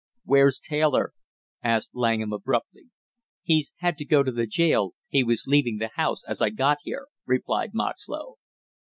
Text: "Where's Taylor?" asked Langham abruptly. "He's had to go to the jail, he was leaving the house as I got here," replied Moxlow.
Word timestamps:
"Where's 0.25 0.59
Taylor?" 0.59 1.13
asked 1.63 1.91
Langham 1.93 2.33
abruptly. 2.33 2.89
"He's 3.43 3.73
had 3.77 3.97
to 3.99 4.05
go 4.05 4.23
to 4.23 4.31
the 4.31 4.47
jail, 4.47 4.95
he 5.07 5.23
was 5.23 5.45
leaving 5.45 5.77
the 5.77 5.89
house 5.93 6.23
as 6.23 6.41
I 6.41 6.49
got 6.49 6.79
here," 6.81 7.05
replied 7.27 7.75
Moxlow. 7.75 8.37